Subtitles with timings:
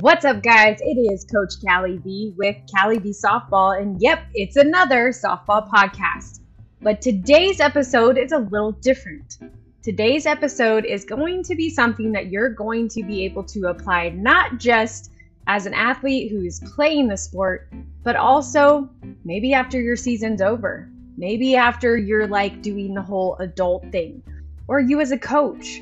[0.00, 0.78] What's up, guys?
[0.82, 6.40] It is Coach Kally V with Kally V Softball, and yep, it's another softball podcast.
[6.82, 9.38] But today's episode is a little different.
[9.82, 14.10] Today's episode is going to be something that you're going to be able to apply
[14.10, 15.12] not just
[15.46, 17.72] as an athlete who is playing the sport,
[18.02, 18.90] but also
[19.24, 24.22] maybe after your season's over, maybe after you're like doing the whole adult thing,
[24.68, 25.80] or you as a coach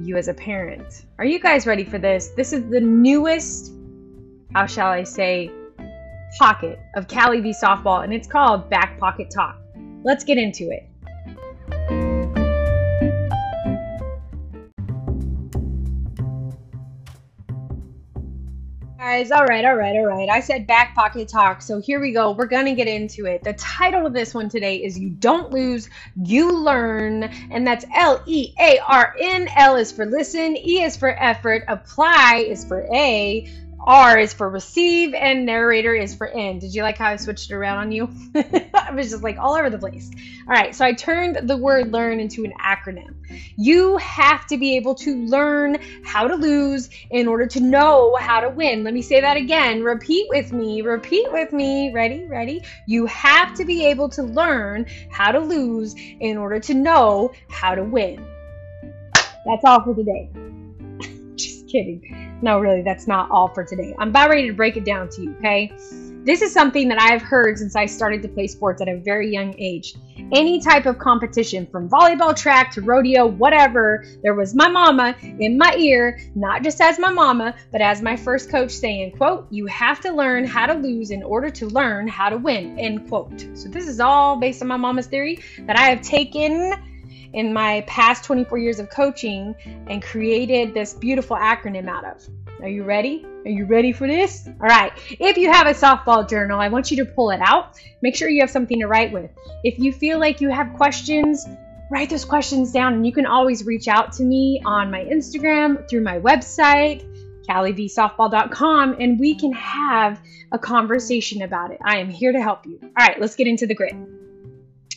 [0.00, 1.04] you as a parent.
[1.18, 2.28] Are you guys ready for this?
[2.36, 3.72] This is the newest,
[4.54, 5.50] how shall I say,
[6.38, 9.58] pocket of Kally V softball, and it's called Back Pocket Talk.
[10.04, 10.88] Let's get into it.
[19.12, 19.30] Guys.
[19.30, 20.28] All right, all right, all right.
[20.30, 21.60] I said back pocket talk.
[21.60, 22.30] So here we go.
[22.30, 23.44] We're going to get into it.
[23.44, 27.24] The title of this one today is You Don't Lose, You Learn.
[27.24, 29.48] And that's L E A R N.
[29.54, 33.52] L is for listen, E is for effort, apply is for A,
[33.84, 36.58] R is for receive and narrator is for N.
[36.58, 38.08] Did you like how I switched it around on you?
[38.92, 40.10] I was just like all over the place.
[40.46, 43.14] All right, so I turned the word learn into an acronym.
[43.56, 48.40] You have to be able to learn how to lose in order to know how
[48.40, 48.84] to win.
[48.84, 49.82] Let me say that again.
[49.82, 50.82] Repeat with me.
[50.82, 51.90] Repeat with me.
[51.94, 52.26] Ready?
[52.26, 52.62] Ready?
[52.86, 57.74] You have to be able to learn how to lose in order to know how
[57.74, 58.22] to win.
[59.46, 60.28] That's all for today.
[61.36, 62.38] just kidding.
[62.42, 63.94] No, really, that's not all for today.
[63.98, 65.72] I'm about ready to break it down to you, okay?
[66.24, 69.28] This is something that I've heard since I started to play sports at a very
[69.28, 69.96] young age.
[70.30, 75.58] Any type of competition, from volleyball track to rodeo, whatever, there was my mama in
[75.58, 79.66] my ear, not just as my mama, but as my first coach saying, quote, you
[79.66, 83.44] have to learn how to lose in order to learn how to win, end quote.
[83.54, 86.72] So this is all based on my mama's theory that I have taken
[87.32, 89.56] in my past 24 years of coaching
[89.88, 92.24] and created this beautiful acronym out of.
[92.60, 93.26] Are you ready?
[93.44, 94.46] Are you ready for this?
[94.46, 94.92] All right.
[95.10, 97.80] If you have a softball journal, I want you to pull it out.
[98.00, 99.30] Make sure you have something to write with.
[99.64, 101.46] If you feel like you have questions,
[101.90, 105.88] write those questions down and you can always reach out to me on my Instagram,
[105.88, 107.04] through my website,
[107.48, 110.20] kallyvsoftball.com, and we can have
[110.52, 111.80] a conversation about it.
[111.84, 112.78] I am here to help you.
[112.82, 113.96] All right, let's get into the grid.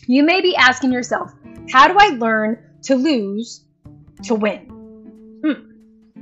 [0.07, 1.33] You may be asking yourself,
[1.71, 3.63] how do I learn to lose
[4.23, 4.59] to win?
[5.43, 5.74] Hmm.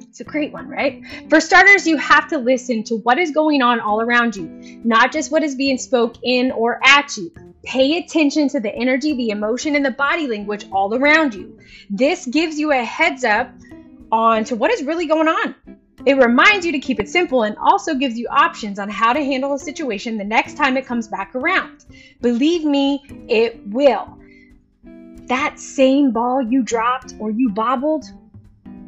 [0.08, 1.02] It's a great one, right?
[1.30, 4.48] For starters, you have to listen to what is going on all around you,
[4.84, 7.32] not just what is being spoke in or at you.
[7.64, 11.58] Pay attention to the energy, the emotion, and the body language all around you.
[11.90, 13.50] This gives you a heads up
[14.12, 15.56] on to what is really going on.
[16.06, 19.24] It reminds you to keep it simple and also gives you options on how to
[19.24, 21.86] handle a situation the next time it comes back around.
[22.22, 24.20] Believe me, it will
[25.28, 28.06] that same ball you dropped or you bobbled,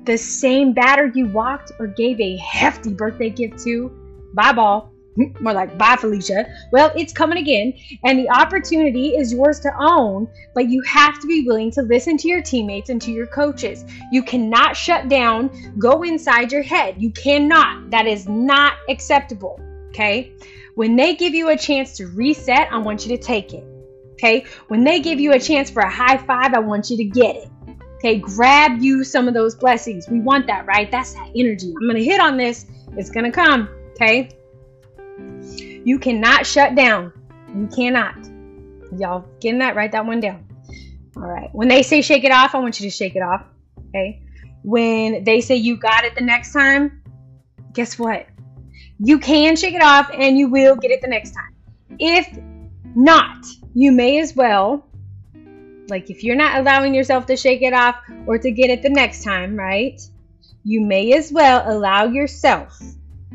[0.05, 3.91] the same batter you walked or gave a hefty birthday gift to,
[4.33, 4.91] bye ball,
[5.39, 6.45] more like bye Felicia.
[6.71, 7.73] Well, it's coming again,
[8.03, 12.17] and the opportunity is yours to own, but you have to be willing to listen
[12.17, 13.85] to your teammates and to your coaches.
[14.11, 15.49] You cannot shut down,
[15.79, 16.95] go inside your head.
[16.97, 17.91] You cannot.
[17.91, 19.59] That is not acceptable.
[19.89, 20.33] Okay?
[20.75, 23.63] When they give you a chance to reset, I want you to take it.
[24.13, 24.45] Okay.
[24.69, 27.35] When they give you a chance for a high five, I want you to get
[27.35, 27.49] it.
[28.05, 28.19] Okay.
[28.19, 30.07] Grab you some of those blessings.
[30.07, 30.91] We want that, right?
[30.91, 31.73] That's that energy.
[31.75, 32.67] I'm going to hit on this.
[32.95, 33.67] It's going to come.
[33.93, 34.29] Okay.
[35.83, 37.11] You cannot shut down.
[37.49, 38.15] You cannot.
[38.95, 39.75] Y'all getting that?
[39.75, 40.45] Write that one down.
[41.17, 41.49] All right.
[41.51, 43.43] When they say shake it off, I want you to shake it off.
[43.89, 44.21] Okay.
[44.61, 47.01] When they say you got it the next time,
[47.73, 48.27] guess what?
[48.99, 51.55] You can shake it off and you will get it the next time.
[51.97, 52.27] If
[52.95, 54.85] not, you may as well,
[55.89, 58.89] like if you're not allowing yourself to shake it off or to get it the
[58.89, 59.99] next time, right?
[60.63, 62.79] You may as well allow yourself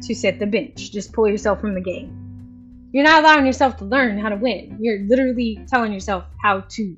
[0.03, 0.91] to sit the bench.
[0.91, 2.88] Just pull yourself from the game.
[2.93, 4.78] You're not allowing yourself to learn how to win.
[4.81, 6.97] You're literally telling yourself how to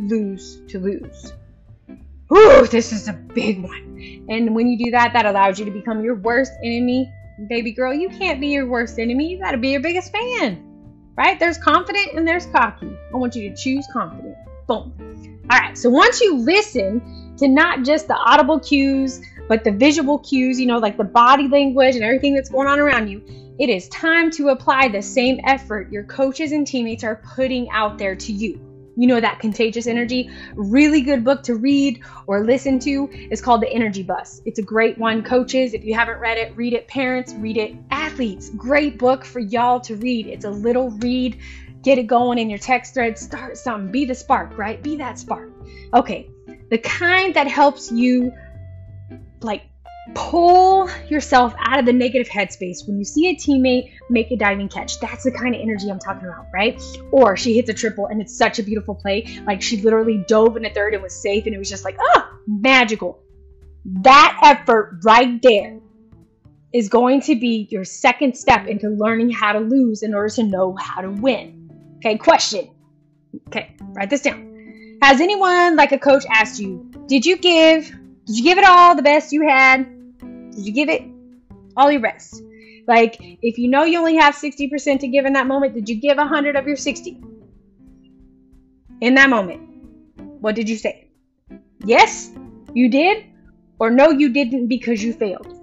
[0.00, 1.32] lose to lose.
[2.32, 4.26] Ooh, this is a big one.
[4.28, 7.10] And when you do that, that allows you to become your worst enemy.
[7.48, 9.28] Baby girl, you can't be your worst enemy.
[9.28, 10.64] You got to be your biggest fan
[11.18, 11.38] right?
[11.40, 12.96] There's confident and there's cocky.
[13.12, 14.36] I want you to choose confident.
[14.68, 14.92] Boom.
[15.50, 15.76] All right.
[15.76, 20.66] So once you listen to not just the audible cues, but the visual cues, you
[20.66, 23.22] know, like the body language and everything that's going on around you,
[23.58, 27.96] it is time to apply the same effort your coaches and teammates are putting out
[27.96, 28.60] there to you.
[28.98, 30.28] You know that contagious energy?
[30.54, 34.42] Really good book to read or listen to is called the energy bus.
[34.44, 35.22] It's a great one.
[35.22, 36.88] Coaches if you haven't read it read it.
[36.88, 37.76] Parents read it.
[37.90, 40.26] Athletes great book for y'all to read.
[40.26, 41.38] It's a little read
[41.88, 45.18] get it going in your text thread start something be the spark right be that
[45.18, 45.50] spark
[45.94, 46.28] okay
[46.68, 48.30] the kind that helps you
[49.40, 49.62] like
[50.14, 54.68] pull yourself out of the negative headspace when you see a teammate make a diving
[54.68, 55.00] catch.
[55.00, 56.80] That's the kind of energy I'm talking about, right?
[57.10, 59.40] Or she hits a triple and it's such a beautiful play.
[59.46, 61.96] Like she literally dove in a third and was safe and it was just like,
[62.00, 63.22] oh, magical.
[63.84, 65.78] That effort right there
[66.72, 70.42] is going to be your second step into learning how to lose in order to
[70.42, 71.57] know how to win.
[71.98, 72.70] Okay, question.
[73.48, 74.98] Okay, write this down.
[75.02, 77.86] Has anyone, like a coach, asked you, did you give,
[78.26, 79.86] did you give it all the best you had?
[80.20, 81.02] Did you give it
[81.76, 82.42] all your best?
[82.86, 85.96] Like, if you know you only have 60% to give in that moment, did you
[85.96, 87.20] give 100 of your 60?
[89.00, 89.60] In that moment,
[90.40, 91.08] what did you say?
[91.84, 92.30] Yes,
[92.74, 93.24] you did,
[93.78, 95.54] or no, you didn't because you failed.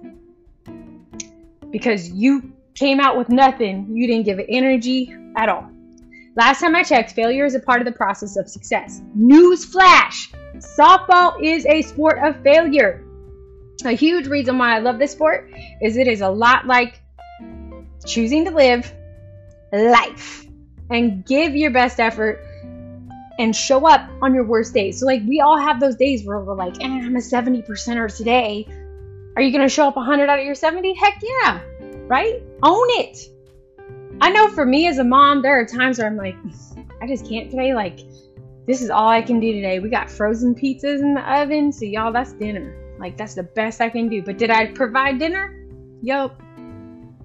[1.70, 5.70] Because you came out with nothing, you didn't give it energy at all.
[6.36, 9.00] Last time I checked, failure is a part of the process of success.
[9.14, 10.30] News flash!
[10.56, 13.02] Softball is a sport of failure.
[13.86, 15.50] A huge reason why I love this sport
[15.80, 17.00] is it is a lot like
[18.06, 18.92] choosing to live
[19.72, 20.46] life
[20.90, 22.38] and give your best effort
[23.38, 25.00] and show up on your worst days.
[25.00, 28.14] So, like, we all have those days where we're like, eh, I'm a 70 percenter
[28.14, 28.66] today.
[29.36, 30.94] Are you going to show up 100 out of your 70?
[30.94, 31.60] Heck yeah,
[32.06, 32.42] right?
[32.62, 33.18] Own it.
[34.20, 36.36] I know for me as a mom, there are times where I'm like,
[37.02, 37.74] I just can't today.
[37.74, 38.00] Like,
[38.66, 39.78] this is all I can do today.
[39.78, 41.72] We got frozen pizzas in the oven.
[41.72, 42.82] So, y'all, that's dinner.
[42.98, 44.22] Like that's the best I can do.
[44.22, 45.54] But did I provide dinner?
[46.02, 46.40] Yup.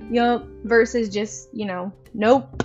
[0.10, 0.46] Yup.
[0.66, 2.64] Versus just, you know, nope.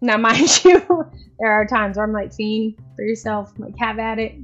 [0.00, 1.06] Now, mind you,
[1.38, 4.34] there are times where I'm like, fiend for yourself, like, have at it.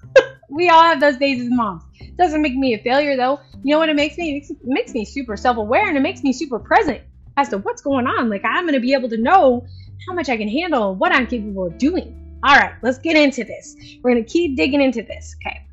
[0.50, 1.82] we all have those days as moms.
[1.98, 3.40] It doesn't make me a failure, though.
[3.62, 4.36] You know what it makes me?
[4.36, 7.00] It makes, me super self aware and it makes me super present
[7.36, 8.28] as to what's going on.
[8.28, 9.66] Like, I'm going to be able to know
[10.06, 12.38] how much I can handle what I'm capable of doing.
[12.44, 13.76] All right, let's get into this.
[14.02, 15.34] We're going to keep digging into this.
[15.40, 15.66] Okay.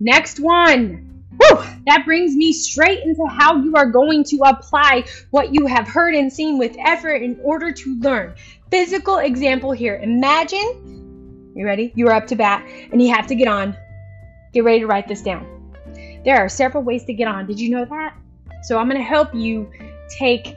[0.00, 1.04] Next one.
[1.40, 5.86] Whew, that brings me straight into how you are going to apply what you have
[5.86, 8.34] heard and seen with effort in order to learn.
[8.70, 9.96] Physical example here.
[10.02, 11.92] Imagine, you ready?
[11.94, 13.76] You are up to bat and you have to get on.
[14.52, 15.46] Get ready to write this down.
[16.24, 17.46] There are several ways to get on.
[17.46, 18.16] Did you know that?
[18.64, 19.70] So I'm going to help you
[20.08, 20.56] take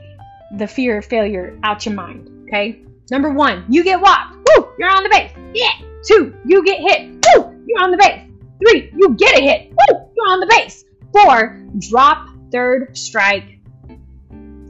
[0.56, 2.28] the fear of failure out your mind.
[2.46, 2.84] Okay.
[3.10, 4.36] Number one, you get walked.
[4.36, 5.32] Woo, you're on the base.
[5.54, 5.72] Yeah.
[6.06, 7.10] Two, you get hit.
[7.36, 8.28] Woo, you're on the base.
[8.60, 9.70] Three, you get a hit.
[9.70, 10.84] Woo, you're on the base.
[11.12, 13.58] Four, drop third strike.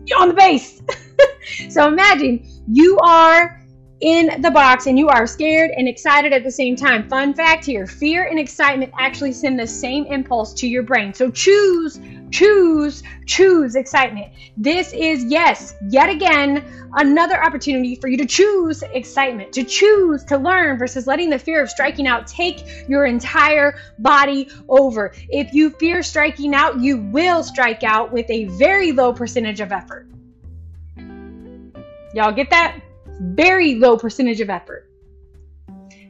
[0.06, 0.82] You're on the base.
[1.70, 3.62] so imagine you are
[4.00, 7.08] in the box and you are scared and excited at the same time.
[7.08, 11.14] Fun fact here fear and excitement actually send the same impulse to your brain.
[11.14, 12.00] So choose,
[12.32, 14.32] choose, choose excitement.
[14.56, 16.64] This is, yes, yet again,
[16.94, 21.62] another opportunity for you to choose excitement, to choose to learn versus letting the fear
[21.62, 25.12] of striking out take your entire body over.
[25.28, 29.72] If you fear striking out, you will strike out with a very low percentage of
[29.72, 30.08] effort.
[32.14, 32.80] Y'all get that?
[33.22, 34.88] very low percentage of effort.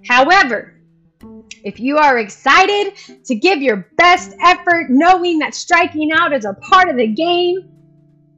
[0.07, 0.75] However,
[1.65, 2.95] if you are excited
[3.25, 7.69] to give your best effort, knowing that striking out is a part of the game,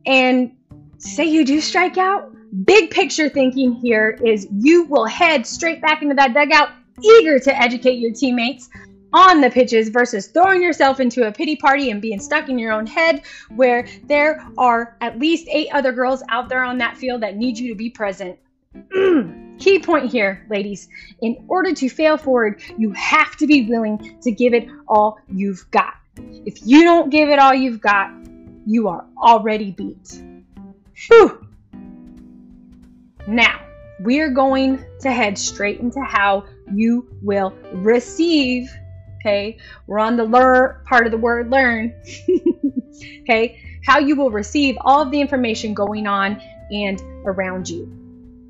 [0.06, 0.52] and
[0.98, 2.34] say you do strike out,
[2.64, 6.70] big picture thinking here is you will head straight back into that dugout,
[7.02, 8.68] eager to educate your teammates
[9.12, 12.72] on the pitches versus throwing yourself into a pity party and being stuck in your
[12.72, 13.22] own head
[13.54, 17.56] where there are at least eight other girls out there on that field that need
[17.56, 18.36] you to be present.
[19.58, 20.88] Key point here, ladies.
[21.20, 25.70] In order to fail forward, you have to be willing to give it all you've
[25.70, 25.94] got.
[26.16, 28.12] If you don't give it all you've got,
[28.66, 30.22] you are already beat.
[31.06, 31.46] Whew.
[33.26, 33.60] Now,
[34.00, 38.70] we are going to head straight into how you will receive.
[39.20, 41.94] Okay, we're on the learn part of the word learn.
[43.22, 46.40] okay, how you will receive all of the information going on
[46.70, 48.03] and around you.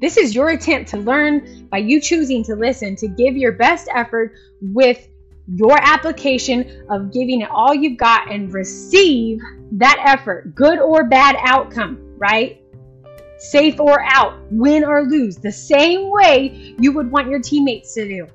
[0.04, 3.88] This is your attempt to learn by you choosing to listen, to give your best
[3.90, 5.08] effort with
[5.46, 9.40] your application of giving it all you've got and receive
[9.72, 12.60] that effort, good or bad outcome, right?
[13.38, 18.06] Safe or out, win or lose, the same way you would want your teammates to
[18.06, 18.26] do.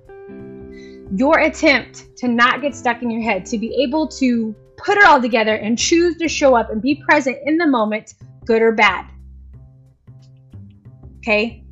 [1.16, 5.06] Your attempt to not get stuck in your head, to be able to put it
[5.06, 8.16] all together and choose to show up and be present in the moment,
[8.48, 9.06] good or bad.
[11.30, 11.64] Okay?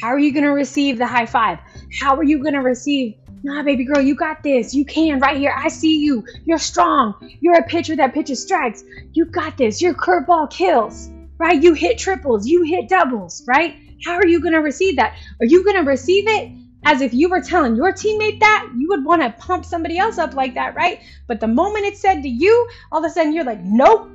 [0.00, 1.60] How are you going to receive the high five?
[2.00, 4.74] How are you going to receive, nah, baby girl, you got this.
[4.74, 5.54] You can right here.
[5.56, 6.24] I see you.
[6.44, 7.14] You're strong.
[7.40, 8.82] You're a pitcher that pitches strikes.
[9.12, 9.80] You got this.
[9.80, 11.62] Your curveball kills, right?
[11.62, 12.48] You hit triples.
[12.48, 13.76] You hit doubles, right?
[14.04, 15.16] How are you going to receive that?
[15.38, 16.50] Are you going to receive it
[16.84, 20.18] as if you were telling your teammate that, you would want to pump somebody else
[20.18, 20.98] up like that, right?
[21.28, 24.10] But the moment it's said to you, all of a sudden you're like, nope,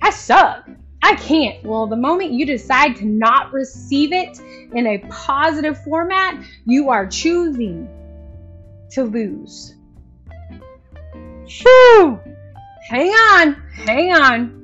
[0.00, 0.66] I suck.
[1.02, 1.62] I can't.
[1.64, 4.38] Well, the moment you decide to not receive it
[4.74, 7.88] in a positive format, you are choosing
[8.92, 9.74] to lose.
[11.48, 12.20] Phew!
[12.88, 14.60] Hang on, hang on.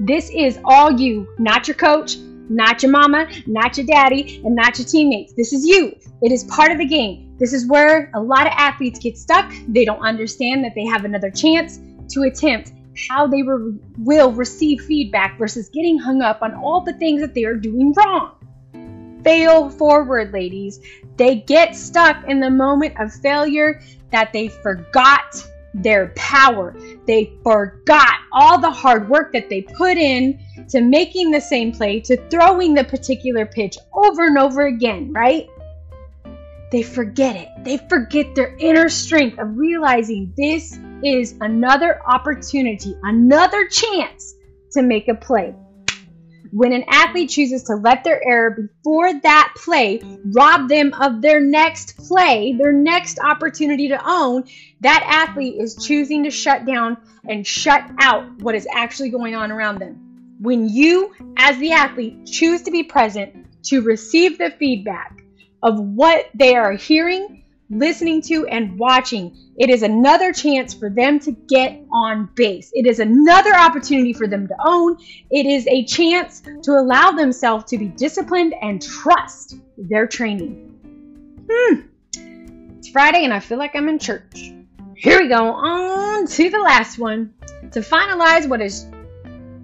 [0.00, 2.16] This is all you, not your coach,
[2.48, 5.32] not your mama, not your daddy, and not your teammates.
[5.34, 5.94] This is you.
[6.22, 7.36] It is part of the game.
[7.38, 9.52] This is where a lot of athletes get stuck.
[9.68, 12.72] They don't understand that they have another chance to attempt
[13.08, 17.34] how they re- will receive feedback versus getting hung up on all the things that
[17.34, 18.32] they are doing wrong.
[19.24, 20.80] Fail forward, ladies.
[21.16, 26.74] They get stuck in the moment of failure that they forgot their power.
[27.06, 32.00] They forgot all the hard work that they put in to making the same play,
[32.00, 35.48] to throwing the particular pitch over and over again, right?
[36.70, 37.48] They forget it.
[37.64, 44.34] They forget their inner strength of realizing this is another opportunity, another chance
[44.72, 45.54] to make a play.
[46.50, 50.00] When an athlete chooses to let their error before that play
[50.32, 54.44] rob them of their next play, their next opportunity to own,
[54.80, 56.96] that athlete is choosing to shut down
[57.28, 60.36] and shut out what is actually going on around them.
[60.40, 65.22] When you, as the athlete, choose to be present to receive the feedback
[65.62, 71.18] of what they are hearing, listening to, and watching, it is another chance for them
[71.20, 72.70] to get on base.
[72.72, 74.96] It is another opportunity for them to own.
[75.30, 80.74] It is a chance to allow themselves to be disciplined and trust their training.
[81.50, 81.80] Hmm.
[82.78, 84.52] It's Friday and I feel like I'm in church.
[84.96, 87.34] Here we go on to the last one
[87.72, 88.86] to finalize what is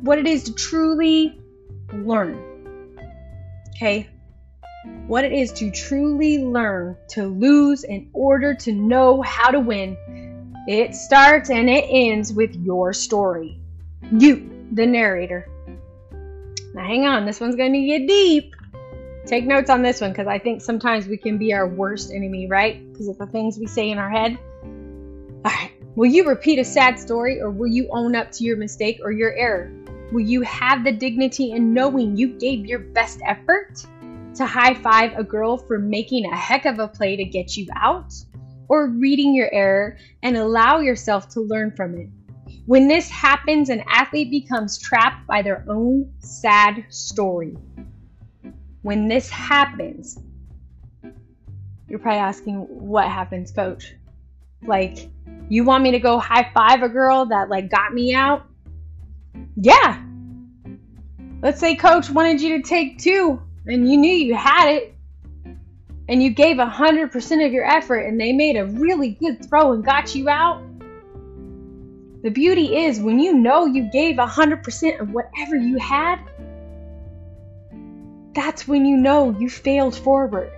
[0.00, 1.40] what it is to truly
[1.92, 2.38] learn.
[3.76, 4.08] Okay?
[5.06, 9.96] What it is to truly learn to lose in order to know how to win.
[10.66, 13.58] It starts and it ends with your story.
[14.12, 15.48] You, the narrator.
[16.74, 18.54] Now, hang on, this one's going to get deep.
[19.26, 22.46] Take notes on this one because I think sometimes we can be our worst enemy,
[22.46, 22.92] right?
[22.92, 24.38] Because of the things we say in our head.
[25.44, 25.70] All right.
[25.96, 29.12] Will you repeat a sad story or will you own up to your mistake or
[29.12, 29.70] your error?
[30.12, 33.84] Will you have the dignity in knowing you gave your best effort
[34.36, 37.66] to high five a girl for making a heck of a play to get you
[37.76, 38.12] out?
[38.68, 42.08] Or reading your error and allow yourself to learn from it?
[42.66, 47.56] When this happens, an athlete becomes trapped by their own sad story.
[48.82, 50.18] When this happens,
[51.88, 53.94] you're probably asking, What happens, coach?
[54.62, 55.10] Like,
[55.50, 58.46] you want me to go high five a girl that like got me out?
[59.56, 60.02] Yeah.
[61.42, 64.94] Let's say coach wanted you to take two and you knew you had it
[66.08, 69.84] and you gave 100% of your effort and they made a really good throw and
[69.84, 70.62] got you out.
[72.22, 76.18] The beauty is when you know you gave 100% of whatever you had,
[78.34, 80.50] that's when you know you failed forward.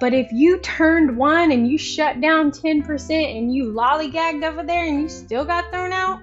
[0.00, 4.86] But if you turned one and you shut down 10% and you lollygagged over there
[4.86, 6.20] and you still got thrown out,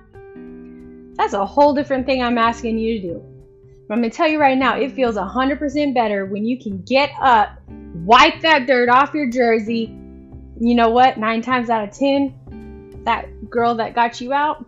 [1.16, 3.33] that's a whole different thing I'm asking you to do.
[3.90, 7.12] I'm going to tell you right now, it feels 100% better when you can get
[7.22, 9.96] up, wipe that dirt off your jersey.
[10.60, 11.18] You know what?
[11.18, 14.66] Nine times out of 10, that girl that got you out,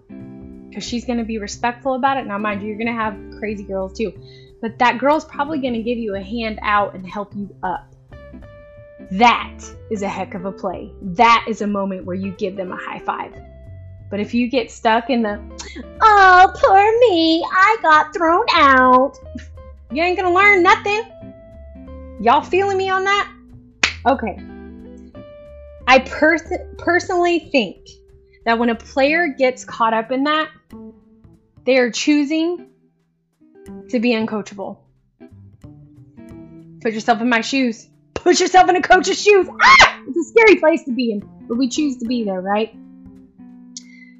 [0.70, 2.28] because she's going to be respectful about it.
[2.28, 4.14] Now, mind you, you're going to have crazy girls too.
[4.62, 7.94] But that girl's probably going to give you a hand out and help you up.
[9.12, 9.60] That
[9.92, 10.92] is a heck of a play.
[11.02, 13.34] That is a moment where you give them a high five.
[14.10, 15.40] But if you get stuck in the,
[16.02, 19.18] oh, poor me, I got thrown out,
[19.92, 21.02] you ain't gonna learn nothing.
[22.22, 23.32] Y'all feeling me on that?
[24.06, 24.40] Okay.
[25.88, 27.78] I pers- personally think
[28.46, 30.50] that when a player gets caught up in that,
[31.66, 32.68] they are choosing
[33.90, 34.78] to be uncoachable.
[36.82, 37.90] Put yourself in my shoes.
[38.14, 39.48] Put yourself in a coach's shoes.
[39.62, 40.02] Ah!
[40.08, 42.76] It's a scary place to be in, but we choose to be there, right?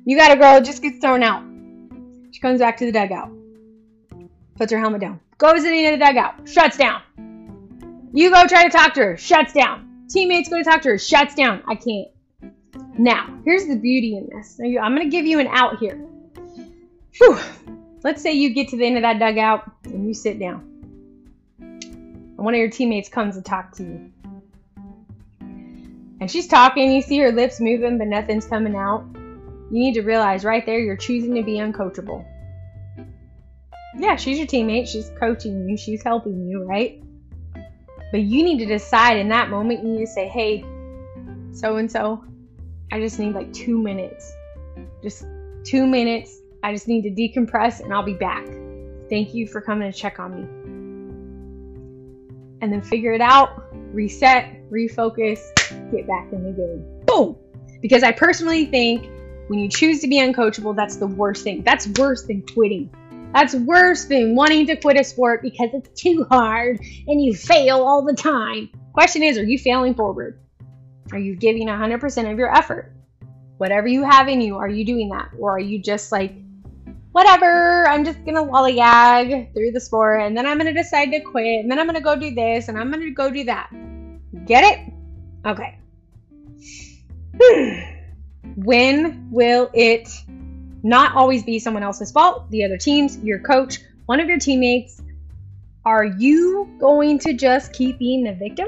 [0.08, 1.44] You got a girl just gets thrown out.
[2.32, 3.32] She comes back to the dugout,
[4.56, 7.02] puts her helmet down, goes into the dugout, shuts down.
[8.14, 10.06] You go try to talk to her, shuts down.
[10.08, 11.64] Teammates go to talk to her, shuts down.
[11.68, 12.10] I can't.
[13.00, 14.60] Now, here's the beauty in this.
[14.60, 15.96] I'm going to give you an out here.
[17.18, 17.40] Whew.
[18.04, 20.72] Let's say you get to the end of that dugout and you sit down.
[21.58, 24.12] And one of your teammates comes to talk to you.
[25.40, 29.04] And she's talking, you see her lips moving, but nothing's coming out.
[29.72, 32.26] You need to realize right there you're choosing to be uncoachable.
[33.98, 37.02] Yeah, she's your teammate, she's coaching you, she's helping you, right?
[38.12, 40.64] But you need to decide in that moment, you need to say, hey,
[41.54, 42.24] so and so,
[42.92, 44.32] I just need like two minutes.
[45.02, 45.26] Just
[45.64, 46.40] two minutes.
[46.64, 48.46] I just need to decompress and I'll be back.
[49.10, 50.42] Thank you for coming to check on me.
[52.62, 55.40] And then figure it out, reset, refocus,
[55.92, 57.06] get back in the game.
[57.06, 57.38] Boom!
[57.82, 59.10] Because I personally think
[59.48, 61.62] when you choose to be uncoachable, that's the worst thing.
[61.64, 62.90] That's worse than quitting.
[63.34, 67.84] That's worse than wanting to quit a sport because it's too hard and you fail
[67.84, 68.70] all the time.
[68.94, 70.40] Question is, are you failing forward?
[71.12, 72.94] Are you giving 100% of your effort?
[73.58, 75.32] Whatever you have in you, are you doing that?
[75.38, 76.34] Or are you just like,
[77.12, 81.62] whatever, I'm just gonna lollygag through the sport and then I'm gonna decide to quit
[81.62, 83.70] and then I'm gonna go do this and I'm gonna go do that.
[84.46, 84.94] Get it?
[85.46, 85.80] Okay.
[87.38, 87.95] Hmm.
[88.56, 90.10] When will it
[90.84, 92.50] not always be someone else's fault?
[92.52, 95.02] The other teams, your coach, one of your teammates.
[95.84, 98.68] Are you going to just keep being the victim?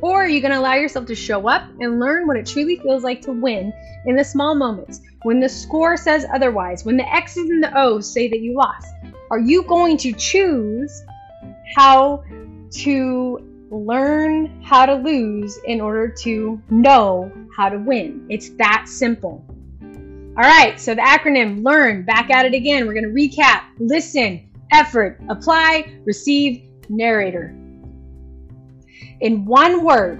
[0.00, 2.76] Or are you going to allow yourself to show up and learn what it truly
[2.76, 3.72] feels like to win
[4.06, 8.10] in the small moments when the score says otherwise, when the X's and the O's
[8.10, 8.86] say that you lost?
[9.30, 11.02] Are you going to choose
[11.74, 12.22] how
[12.70, 18.26] to learn how to lose in order to know how to win.
[18.28, 19.44] It's that simple.
[20.38, 22.86] All right, so the acronym LEARN, back at it again.
[22.86, 27.56] We're going to recap listen, effort, apply, receive, narrator.
[29.20, 30.18] In one word,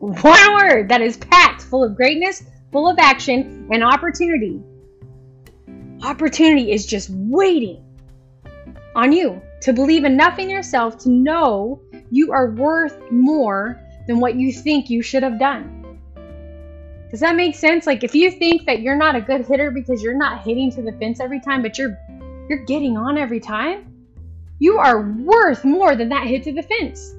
[0.00, 4.60] one word that is packed full of greatness, full of action, and opportunity.
[6.02, 7.84] Opportunity is just waiting
[8.96, 14.34] on you to believe enough in yourself to know you are worth more than what
[14.34, 15.98] you think you should have done.
[17.10, 17.86] Does that make sense?
[17.86, 20.82] Like if you think that you're not a good hitter because you're not hitting to
[20.82, 21.98] the fence every time, but you're
[22.48, 23.92] you're getting on every time,
[24.58, 27.14] you are worth more than that hit to the fence.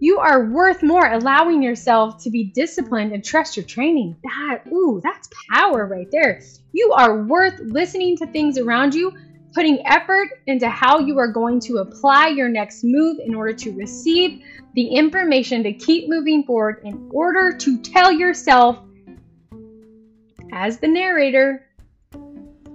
[0.00, 4.16] You are worth more allowing yourself to be disciplined and trust your training.
[4.22, 6.42] That ooh, that's power right there.
[6.72, 9.12] You are worth listening to things around you
[9.54, 13.72] putting effort into how you are going to apply your next move in order to
[13.72, 14.42] receive
[14.74, 18.80] the information to keep moving forward in order to tell yourself,
[20.52, 21.64] as the narrator,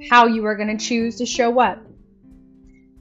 [0.10, 1.80] how you are going to choose to show up.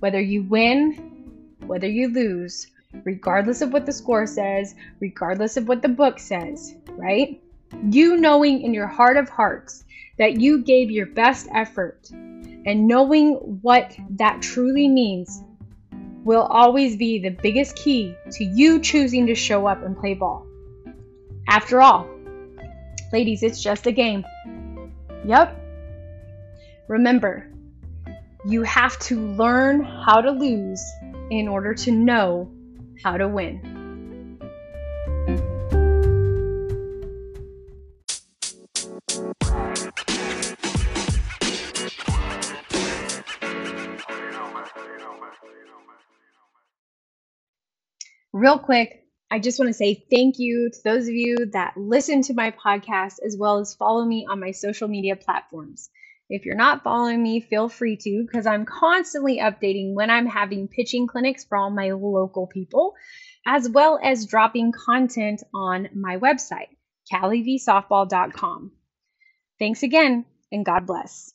[0.01, 2.67] Whether you win, whether you lose,
[3.05, 7.41] regardless of what the score says, regardless of what the book says, right?
[7.91, 9.85] You knowing in your heart of hearts
[10.19, 12.11] that you gave your best effort
[12.69, 15.43] and knowing what that truly means
[16.23, 20.47] will always be the biggest key to you choosing to show up and play ball.
[21.49, 22.07] After all,
[23.11, 24.23] ladies, it's just a game.
[25.25, 25.59] Yep.
[26.89, 27.51] Remember,
[28.45, 30.85] you have to learn how to lose
[31.31, 32.53] in order to know
[33.03, 33.78] how to win.
[48.39, 52.23] Real quick, I just want to say thank you to those of you that listen
[52.23, 55.91] to my podcast as well as follow me on my social media platforms.
[56.31, 60.69] If you're not following me, feel free to because I'm constantly updating when I'm having
[60.69, 62.95] pitching clinics for all my local people,
[63.45, 66.69] as well as dropping content on my website,
[67.13, 68.71] kallyvsoftball.com.
[69.59, 71.35] Thanks again, and God bless.